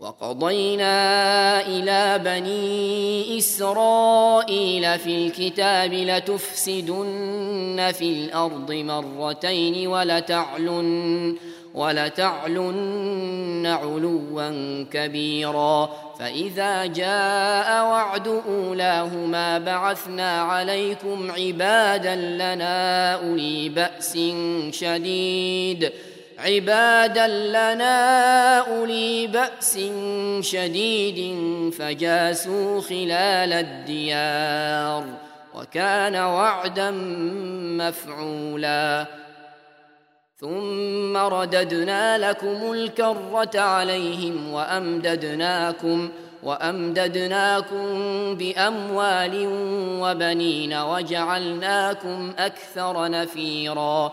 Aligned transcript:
وقضينا 0.00 1.66
إلى 1.66 2.20
بني 2.24 3.38
إسرائيل 3.38 4.98
في 4.98 5.26
الكتاب 5.26 5.92
لتفسدن 5.92 7.92
في 7.92 8.04
الأرض 8.04 8.72
مرتين 8.72 9.86
ولتعلن 9.86 11.36
ولتعلن 11.74 13.66
علوا 13.66 14.84
كبيرا. 14.90 15.90
فإذا 16.18 16.86
جاء 16.86 17.84
وعد 17.84 18.40
أولاهما 18.48 19.58
بعثنا 19.58 20.42
عليكم 20.42 21.30
عبادا 21.30 22.16
لنا 22.16 23.14
أولي 23.14 23.68
بأس 23.68 24.18
شديد. 24.70 25.92
عبادا 26.44 27.26
لنا 27.26 28.58
أولي 28.58 29.26
بأس 29.26 29.78
شديد 30.40 31.34
فجاسوا 31.72 32.80
خلال 32.80 33.52
الديار 33.52 35.04
وكان 35.54 36.16
وعدا 36.16 36.90
مفعولا. 37.80 39.06
ثم 40.36 41.16
رددنا 41.16 42.30
لكم 42.30 42.72
الكرة 42.72 43.60
عليهم 43.60 44.52
وأمددناكم 44.52 46.10
وأمددناكم 46.42 47.84
بأموال 48.34 49.46
وبنين 50.00 50.74
وجعلناكم 50.74 52.32
أكثر 52.38 53.08
نفيراً. 53.08 54.12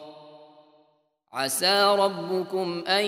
عسى 1.33 1.95
ربكم 1.99 2.83
أن 2.87 3.05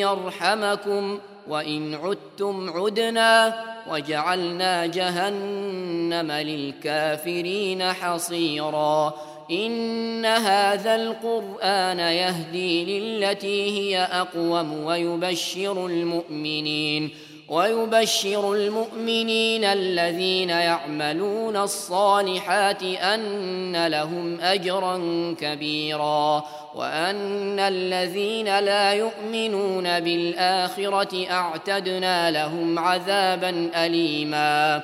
يرحمكم 0.00 1.18
وإن 1.48 1.94
عدتم 1.94 2.70
عدنا 2.70 3.64
وجعلنا 3.90 4.86
جهنم 4.86 6.32
للكافرين 6.32 7.82
حصيرا 7.82 9.14
إن 9.50 10.24
هذا 10.26 10.94
القرآن 10.94 11.98
يهدي 11.98 12.98
للتي 12.98 13.70
هي 13.70 13.98
أقوم 13.98 14.84
ويبشر 14.84 15.86
المؤمنين 15.86 17.10
ويبشر 17.48 18.54
المؤمنين 18.54 19.64
الذين 19.64 20.50
يعملون 20.50 21.56
الصالحات 21.56 22.82
أن 22.82 23.86
لهم 23.86 24.40
أجرا 24.40 24.96
كبيرا 25.40 26.44
وأن 26.74 27.58
الذين 27.58 28.58
لا 28.58 28.92
يؤمنون 28.92 30.00
بالآخرة 30.00 31.30
أعتدنا 31.30 32.30
لهم 32.30 32.78
عذابا 32.78 33.70
أليما. 33.74 34.82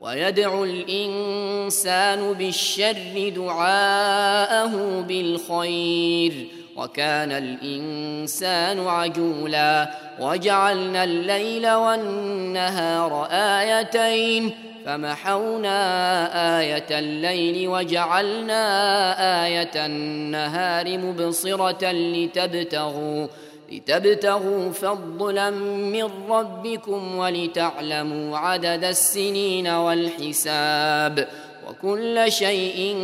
ويدعو 0.00 0.64
الإنسان 0.64 2.32
بالشر 2.32 3.32
دعاءه 3.36 5.00
بالخير 5.00 6.65
وكان 6.76 7.32
الإنسان 7.32 8.86
عجولا 8.86 9.90
وجعلنا 10.20 11.04
الليل 11.04 11.70
والنهار 11.70 13.28
آيتين 13.30 14.54
فمحونا 14.86 15.78
آية 16.60 16.98
الليل 16.98 17.68
وجعلنا 17.68 18.64
آية 19.46 19.86
النهار 19.86 20.98
مبصرة 20.98 21.92
لتبتغوا 21.92 23.26
لتبتغوا 23.72 24.72
فضلا 24.72 25.50
من 25.50 26.10
ربكم 26.28 27.16
ولتعلموا 27.16 28.38
عدد 28.38 28.84
السنين 28.84 29.68
والحساب 29.68 31.28
وكل 31.68 32.32
شيء 32.32 32.96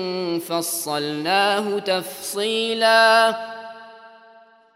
فصلناه 0.48 1.78
تفصيلا 1.78 3.51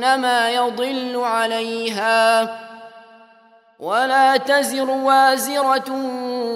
فانما 0.00 0.50
يضل 0.50 1.20
عليها. 1.24 2.56
ولا 3.78 4.36
تزر 4.36 4.90
وازرة 4.90 5.92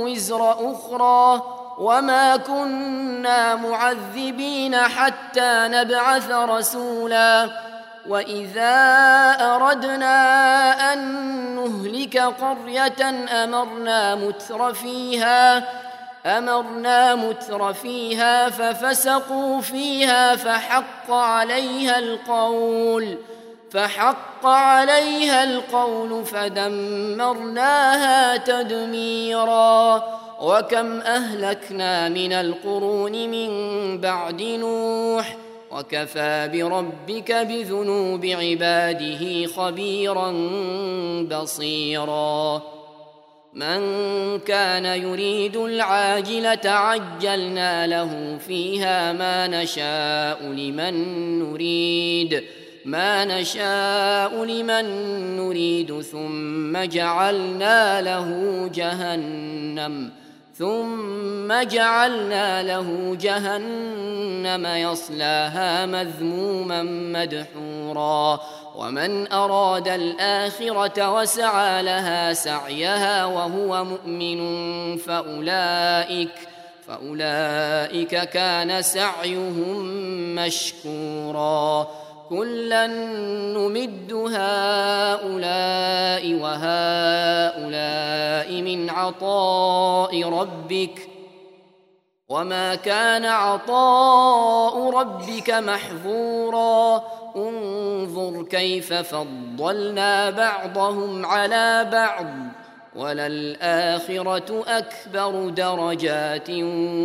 وزر 0.04 0.72
أخرى. 0.72 1.42
وما 1.78 2.36
كنا 2.36 3.54
معذبين 3.54 4.76
حتى 4.76 5.68
نبعث 5.68 6.30
رسولا. 6.30 7.48
وإذا 8.08 8.76
أردنا 9.40 10.92
أن 10.92 10.98
نهلك 11.54 12.16
قرية 12.18 13.10
أمرنا 13.44 14.14
متر 14.14 14.74
فيها. 14.74 15.62
أمرنا 16.26 17.14
متر 17.14 17.72
فيها 17.72 18.50
ففسقوا 18.50 19.60
فيها 19.60 20.36
فحق 20.36 21.10
عليها 21.10 21.98
القول. 21.98 23.18
فحق 23.74 24.46
عليها 24.46 25.44
القول 25.44 26.24
فدمرناها 26.24 26.76
تدميرا. 28.36 30.02
وكم 30.40 31.00
أهلكنا 31.00 32.08
من 32.08 32.32
القرون 32.32 33.12
من 33.30 33.50
بعد 34.00 34.42
نوح 34.42 35.36
وكفى 35.72 36.50
بربك 36.52 37.32
بذنوب 37.32 38.26
عباده 38.26 39.46
خبيرا 39.46 40.30
بصيرا. 41.30 42.62
من 43.54 43.80
كان 44.38 44.84
يريد 44.84 45.56
العاجلة 45.56 46.70
عجلنا 46.70 47.86
له 47.86 48.38
فيها 48.46 49.12
ما 49.12 49.46
نشاء 49.46 50.42
لمن 50.42 50.94
نريد. 51.38 52.63
ما 52.84 53.24
نشاء 53.24 54.44
لمن 54.44 54.86
نريد 55.36 56.00
ثم 56.00 56.84
جعلنا 56.84 58.00
له 58.00 58.28
جهنم 58.74 60.10
ثم 60.54 61.62
جعلنا 61.62 62.62
له 62.62 63.16
جهنم 63.20 64.66
يصلاها 64.66 65.86
مذموما 65.86 66.82
مدحورا 66.82 68.40
ومن 68.76 69.32
اراد 69.32 69.88
الاخره 69.88 71.20
وسعى 71.20 71.82
لها 71.82 72.32
سعيها 72.32 73.24
وهو 73.24 73.84
مؤمن 73.84 74.40
فاولئك 74.96 76.30
فاولئك 76.86 78.30
كان 78.30 78.82
سعيهم 78.82 79.84
مشكورا 80.34 82.03
كلا 82.30 82.86
نمد 83.56 84.12
هؤلاء 84.12 85.54
وهؤلاء 86.34 87.72
من 88.62 88.90
عطاء 88.90 90.28
ربك 90.28 91.08
وما 92.28 92.74
كان 92.74 93.24
عطاء 93.24 94.90
ربك 94.90 95.50
محظورا. 95.50 97.04
انظر 97.36 98.42
كيف 98.42 98.92
فضلنا 98.92 100.30
بعضهم 100.30 101.26
على 101.26 101.88
بعض 101.92 102.26
وللآخرة 102.96 104.64
أكبر 104.66 105.48
درجات 105.48 106.50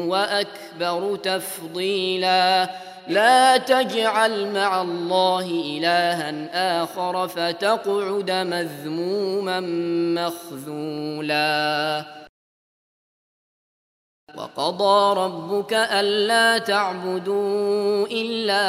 وأكبر 0.07 1.15
تفضيلا. 1.15 2.69
لا 3.07 3.57
تجعل 3.57 4.53
مع 4.53 4.81
الله 4.81 5.45
إلها 5.45 6.83
آخر 6.83 7.27
فتقعد 7.27 8.31
مذموما 8.31 9.59
مخذولا. 10.25 12.05
وقضى 14.35 15.19
ربك 15.19 15.73
ألا 15.73 16.57
تعبدوا 16.57 18.07
إلا 18.07 18.67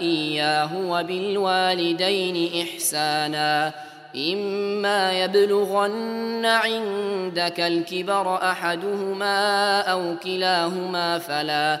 إياه 0.00 0.90
وبالوالدين 0.90 2.62
إحسانا. 2.62 3.72
إما 4.16 5.12
يبلغن 5.12 6.46
عندك 6.46 7.60
الكبر 7.60 8.36
أحدهما 8.36 9.80
أو 9.80 10.16
كلاهما 10.24 11.18
فلا 11.18 11.80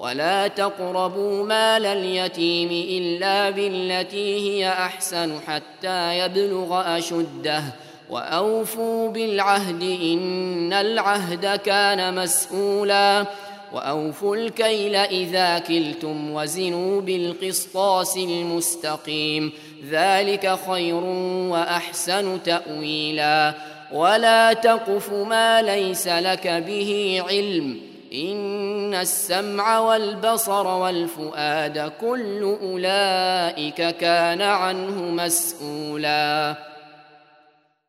ولا 0.00 0.48
تقربوا 0.48 1.44
مال 1.44 1.86
اليتيم 1.86 2.68
الا 2.70 3.50
بالتي 3.50 4.50
هي 4.50 4.68
احسن 4.68 5.40
حتى 5.46 6.18
يبلغ 6.18 6.98
اشده 6.98 7.62
واوفوا 8.10 9.10
بالعهد 9.10 9.82
ان 9.82 10.72
العهد 10.72 11.46
كان 11.46 12.14
مسؤولا 12.14 13.26
واوفوا 13.72 14.36
الكيل 14.36 14.96
اذا 14.96 15.58
كلتم 15.58 16.30
وزنوا 16.32 17.00
بالقسطاس 17.00 18.16
المستقيم 18.16 19.52
ذلك 19.90 20.58
خير 20.70 21.04
واحسن 21.50 22.42
تاويلا 22.42 23.54
ولا 23.92 24.52
تقف 24.52 25.12
ما 25.12 25.62
ليس 25.62 26.08
لك 26.08 26.48
به 26.48 27.22
علم 27.28 27.89
إن 28.12 28.94
السمع 28.94 29.78
والبصر 29.78 30.66
والفؤاد 30.66 31.92
كل 32.00 32.56
أولئك 32.62 33.96
كان 33.96 34.42
عنه 34.42 35.24
مسؤولا. 35.24 36.54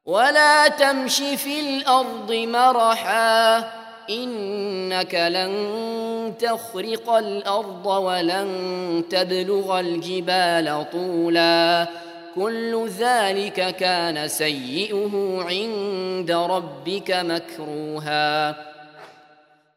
ولا 0.06 0.68
تمش 0.68 1.18
في 1.18 1.60
الأرض 1.60 2.32
مرحا 2.32 3.58
إنك 4.10 5.16
لن 5.16 6.34
تخرق 6.40 7.10
الأرض 7.10 7.86
ولن 7.86 9.04
تبلغ 9.10 9.80
الجبال 9.80 10.86
طولا. 10.92 11.88
كل 12.36 12.88
ذلك 12.88 13.76
كان 13.76 14.28
سيئه 14.28 15.44
عند 15.50 16.32
ربك 16.32 17.12
مكروها. 17.12 18.71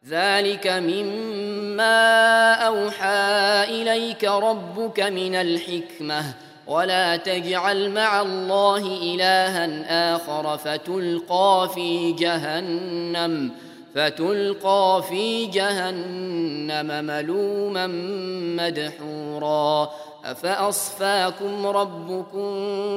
ذلك 0.09 0.67
مما 0.67 2.53
اوحى 2.53 3.63
اليك 3.63 4.23
ربك 4.23 4.99
من 4.99 5.35
الحكمه 5.35 6.23
ولا 6.67 7.15
تجعل 7.15 7.89
مع 7.89 8.21
الله 8.21 8.77
الها 8.77 10.15
اخر 10.15 10.57
فتلقى 10.57 11.69
في 11.75 12.11
جهنم 12.11 13.51
فتلقى 13.95 15.03
في 15.09 15.45
جهنم 15.45 17.05
ملوما 17.05 17.87
مدحورا 18.57 19.91
افاصفاكم 20.25 21.67
ربكم 21.67 22.47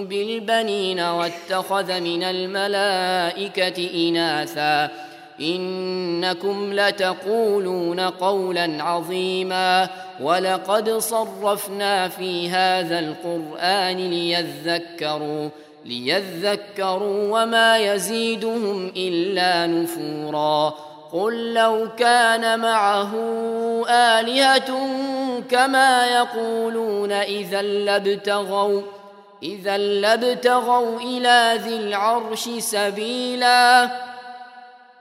بالبنين 0.05 1.01
واتخذ 1.01 2.01
من 2.01 2.23
الملائكه 2.23 4.09
اناثا 4.09 5.08
إنكم 5.41 6.73
لتقولون 6.73 8.01
قولا 8.01 8.85
عظيما 8.85 9.89
ولقد 10.21 10.91
صرفنا 10.91 12.09
في 12.09 12.51
هذا 12.51 12.99
القرآن 12.99 13.97
ليذكروا 13.97 15.49
ليذكروا 15.85 17.43
وما 17.43 17.79
يزيدهم 17.79 18.93
إلا 18.97 19.67
نفورا 19.67 20.75
قل 21.13 21.55
لو 21.55 21.89
كان 21.99 22.61
معه 22.61 23.15
آلهة 23.89 24.89
كما 25.51 26.07
يقولون 26.07 27.13
إذا 27.13 27.63
لابتغوا 27.63 28.83
إذا 29.43 29.77
لابتغوا 29.77 31.01
إلى 31.01 31.61
ذي 31.65 31.77
العرش 31.77 32.49
سبيلا 32.59 33.91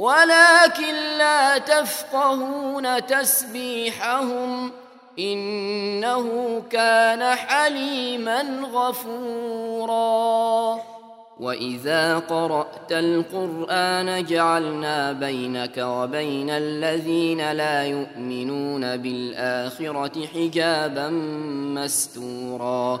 ولكن 0.00 0.94
لا 1.18 1.58
تفقهون 1.58 3.06
تسبيحهم 3.06 4.72
إنه 5.18 6.62
كان 6.70 7.34
حليما 7.34 8.42
غفورا. 8.72 10.00
وإذا 11.40 12.18
قرأت 12.18 12.92
القرآن 12.92 14.24
جعلنا 14.24 15.12
بينك 15.12 15.78
وبين 15.78 16.50
الذين 16.50 17.52
لا 17.52 17.84
يؤمنون 17.84 18.96
بالآخرة 18.96 20.26
حجابا 20.26 21.08
مستورا. 21.76 23.00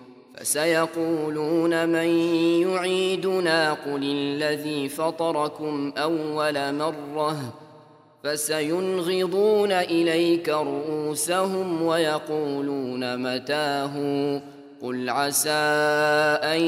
فسيقولون 0.41 1.89
من 1.89 2.07
يعيدنا 2.67 3.73
قل 3.73 4.03
الذي 4.03 4.89
فطركم 4.89 5.93
أول 5.97 6.75
مرة 6.75 7.37
فسينغضون 8.23 9.71
إليك 9.71 10.49
رؤوسهم 10.49 11.81
ويقولون 11.81 13.17
متاه 13.17 13.95
قل 14.81 15.09
عسى 15.09 15.49
أن 16.43 16.61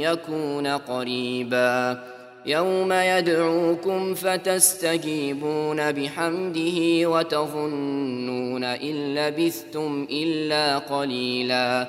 يكون 0.00 0.66
قريباً 0.66 2.16
يوم 2.46 2.92
يدعوكم 2.92 4.14
فتستجيبون 4.14 5.92
بحمده 5.92 7.10
وتظنون 7.10 8.64
إن 8.64 9.14
لبثتم 9.14 10.06
إلا 10.10 10.78
قليلا 10.78 11.88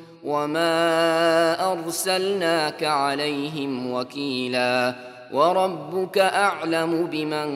وما 0.23 1.71
ارسلناك 1.71 2.83
عليهم 2.83 3.93
وكيلا 3.93 4.95
وربك 5.33 6.17
اعلم 6.17 7.05
بمن 7.11 7.49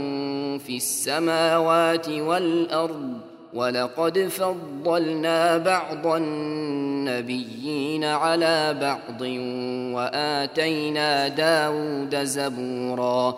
في 0.58 0.78
السماوات 0.78 2.10
والارض 2.10 3.14
ولقد 3.54 4.20
فضلنا 4.20 5.58
بعض 5.58 6.08
النبيين 6.08 8.04
على 8.04 8.78
بعض 8.82 9.22
واتينا 9.96 11.28
داود 11.28 12.16
زبورا 12.16 13.38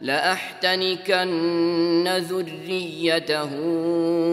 لأحتنكن 0.00 2.16
ذريته 2.16 3.50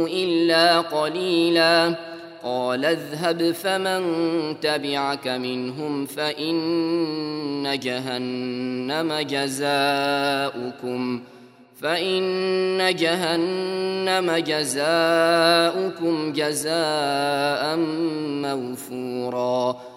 إلا 0.07 0.79
قليلا. 0.79 1.95
قال 2.43 2.85
اذهب 2.85 3.51
فمن 3.51 4.01
تبعك 4.59 5.27
منهم 5.27 6.05
فإن 6.05 7.79
جهنم 7.79 9.13
جزاؤكم. 9.13 11.21
فإن 11.81 12.95
جهنم 12.95 14.31
جزاؤكم 14.31 16.33
جزاء 16.33 17.77
موفوراً. 18.45 19.96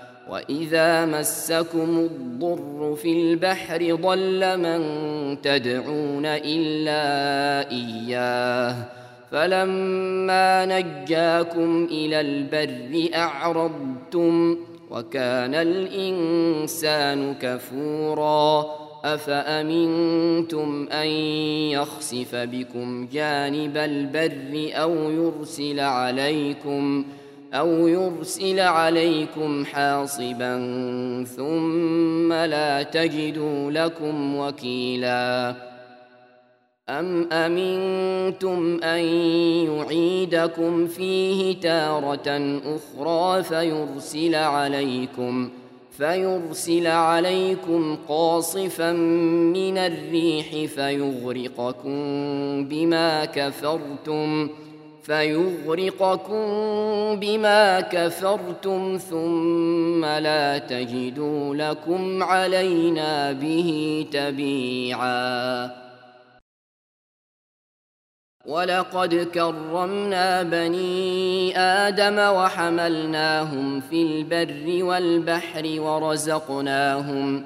واذا 0.31 1.05
مسكم 1.05 1.97
الضر 1.99 2.95
في 2.95 3.11
البحر 3.11 3.95
ضل 3.95 4.57
من 4.57 4.81
تدعون 5.41 6.25
الا 6.25 7.03
اياه 7.71 8.75
فلما 9.31 10.65
نجاكم 10.65 11.87
إلى 11.91 12.21
البر 12.21 13.15
اعرضتم 13.15 14.57
وكان 14.91 15.55
الانسان 15.55 17.33
كفورا 17.41 18.65
افامنتم 19.03 20.87
ان 20.91 21.07
يخسف 21.71 22.35
بكم 22.35 23.07
جانب 23.13 23.77
البر 23.77 24.71
أو 24.73 24.93
يرسل 25.11 25.79
عليكم 25.79 27.05
أو 27.53 27.87
يرسل 27.87 28.59
عليكم 28.59 29.65
حاصبا 29.65 30.55
ثم 31.37 32.33
لا 32.33 32.83
تجدوا 32.83 33.71
لكم 33.71 34.35
وكيلا. 34.35 35.55
أم 36.89 37.31
أمنتم 37.31 38.79
أن 38.83 38.99
يعيدكم 39.67 40.87
فيه 40.87 41.59
تارة 41.59 42.59
أخرى 42.65 43.43
فيرسل 43.43 44.35
عليكم 44.35 45.49
فيرسل 45.97 46.87
عليكم 46.87 47.97
قاصفا 48.07 48.91
من 48.91 49.77
الريح 49.77 50.65
فيغرقكم 50.75 51.95
بما 52.65 53.25
كفرتم 53.25 54.47
ۖ 54.47 54.70
فيغرقكم 55.03 56.45
بما 57.19 57.81
كفرتم 57.81 58.97
ثم 59.09 60.05
لا 60.05 60.57
تجدوا 60.57 61.55
لكم 61.55 62.23
علينا 62.23 63.31
به 63.31 64.05
تبيعا. 64.11 65.69
ولقد 68.45 69.15
كرمنا 69.15 70.43
بني 70.43 71.57
آدم 71.57 72.17
وحملناهم 72.17 73.81
في 73.81 74.01
البر 74.01 74.83
والبحر 74.83 75.81
ورزقناهم 75.81 77.45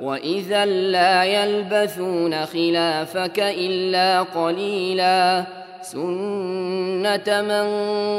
وإذا 0.00 0.64
لا 0.66 1.24
يلبثون 1.24 2.46
خلافك 2.46 3.38
إلا 3.38 4.22
قليلاً 4.22 5.62
سنة 5.82 7.42
من 7.42 7.66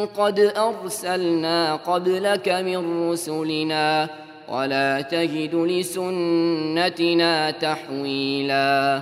قد 0.05 0.39
أرسلنا 0.57 1.75
قبلك 1.75 2.49
من 2.49 3.09
رسلنا 3.11 4.09
ولا 4.47 5.01
تجد 5.01 5.55
لسنتنا 5.55 7.51
تحويلا 7.51 9.01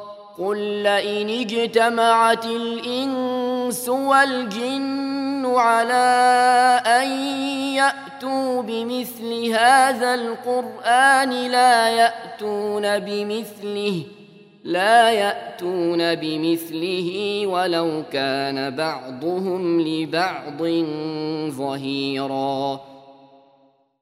قل 0.39 0.57
لئن 0.83 1.29
اجتمعت 1.29 2.45
الإنس 2.45 3.89
والجن 3.89 5.45
على 5.45 6.81
أن 6.85 7.09
يأتوا 7.75 8.61
بمثل 8.61 9.49
هذا 9.49 10.13
القرآن 10.13 11.29
لا 11.29 11.89
يأتون 11.89 12.99
بمثله 12.99 14.03
لا 14.63 15.09
يأتون 15.09 16.15
بمثله 16.15 17.41
ولو 17.47 18.03
كان 18.11 18.75
بعضهم 18.75 19.81
لبعض 19.81 20.61
ظهيراً 21.57 22.90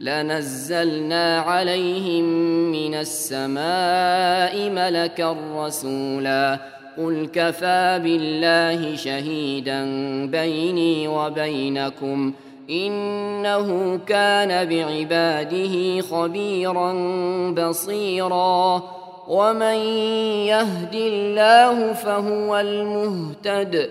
لنزلنا 0.00 1.38
عليهم 1.38 2.24
من 2.72 2.94
السماء 2.94 4.70
ملكا 4.70 5.36
رسولا. 5.56 6.58
قل 6.98 7.28
كفى 7.32 8.00
بالله 8.02 8.96
شهيدا 8.96 9.84
بيني 10.26 11.08
وبينكم. 11.08 12.32
إنه 12.70 13.98
كان 14.06 14.68
بعباده 14.68 16.00
خبيرا 16.00 16.92
بصيرا. 17.50 18.82
ومن 19.28 19.76
يهد 20.46 20.94
الله 20.94 21.92
فهو 21.92 22.58
المهتد. 22.58 23.90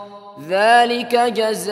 ذلك 0.49 1.15
جزاؤهم 1.15 1.71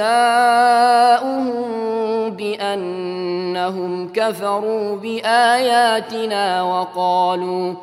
بأنهم 2.30 4.14
كفروا 4.14 4.96
بآياتنا 4.96 6.64
وقالوا 6.64 7.74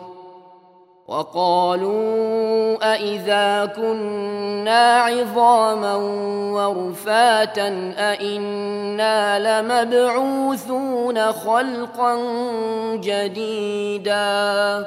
وقالوا 1.08 2.94
أإذا 2.94 3.66
كنا 3.76 4.96
عظاما 5.00 5.94
ورفاتا 6.54 7.92
أإنا 7.98 9.38
لمبعوثون 9.38 11.32
خلقا 11.32 12.18
جديدا 12.94 14.86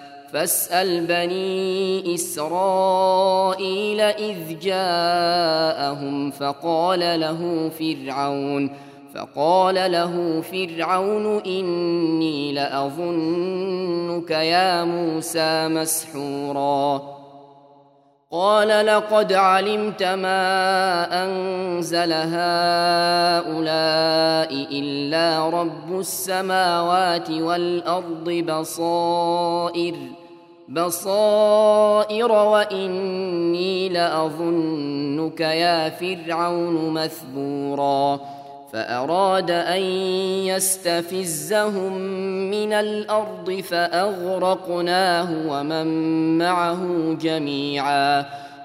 فاسأل 0.33 1.05
بني 1.05 2.15
إسرائيل 2.15 4.01
إذ 4.01 4.59
جاءهم 4.59 6.31
فقال 6.31 7.19
له 7.19 7.71
فرعون 7.79 8.71
فقال 9.15 9.91
له 9.91 10.41
فرعون 10.41 11.41
إني 11.45 12.51
لأظنك 12.51 14.31
يا 14.31 14.83
موسى 14.83 15.67
مسحورا. 15.67 17.01
قال 18.31 18.85
لقد 18.85 19.33
علمت 19.33 20.03
ما 20.03 21.23
أنزل 21.23 22.13
هؤلاء 22.13 23.51
إلا 24.71 25.49
رب 25.49 25.99
السماوات 25.99 27.29
والأرض 27.29 28.29
بصائر. 28.29 30.20
بصائر 30.73 32.31
وإني 32.31 33.89
لأظنك 33.89 35.39
يا 35.39 35.89
فرعون 35.89 36.89
مثبورا. 36.89 38.19
فأراد 38.73 39.51
أن 39.51 39.81
يستفزهم 40.45 41.93
من 42.51 42.73
الأرض 42.73 43.51
فأغرقناه 43.51 45.29
ومن 45.47 45.87
معه 46.37 46.79
جميعا. 47.21 48.25